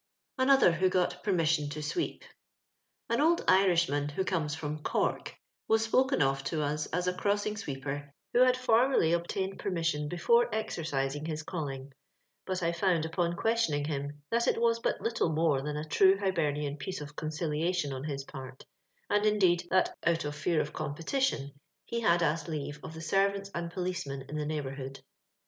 [0.39, 2.23] Another who got Peiuiission to Sweep.
[3.07, 5.35] An old Irishman, who comes from Cork,
[5.67, 10.49] was spoken of to us as a crossing sweeper wlio had formally obtained permission before
[10.55, 11.93] exercising his calling;
[12.47, 16.17] but I found, upon questioning him, that it was but little more tlinn a true
[16.17, 18.65] Hibernian piece of conciliation on his port;
[19.07, 21.51] and, indeed, that out of fear of competition,
[21.85, 24.99] he hod asked leave of the servants and poUce man in the neighbourhood.